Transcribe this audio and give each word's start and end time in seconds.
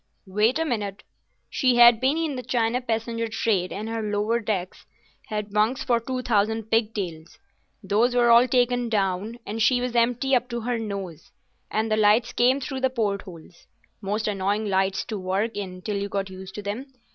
"Wait 0.25 0.57
a 0.57 0.65
minute. 0.65 1.03
She 1.47 1.75
had 1.75 1.99
been 2.01 2.17
in 2.17 2.35
the 2.35 2.41
China 2.41 2.81
passenger 2.81 3.27
trade 3.27 3.71
and 3.71 3.87
her 3.87 4.01
lower 4.01 4.39
decks 4.39 4.87
had 5.27 5.51
bunks 5.53 5.83
for 5.83 5.99
two 5.99 6.23
thousand 6.23 6.71
pigtails. 6.71 7.37
Those 7.83 8.15
were 8.15 8.31
all 8.31 8.47
taken 8.47 8.89
down, 8.89 9.37
and 9.45 9.61
she 9.61 9.79
was 9.79 9.95
empty 9.95 10.33
up 10.35 10.49
to 10.49 10.61
her 10.61 10.79
nose, 10.79 11.29
and 11.69 11.91
the 11.91 11.97
lights 11.97 12.33
came 12.33 12.59
through 12.59 12.79
the 12.81 12.89
port 12.89 13.21
holes—most 13.21 14.27
annoying 14.27 14.65
lights 14.67 15.05
to 15.05 15.19
work 15.19 15.55
in 15.55 15.83
till 15.83 15.97
you 15.97 16.09
got 16.09 16.31
used 16.31 16.55
to 16.55 16.63
them. 16.63 16.87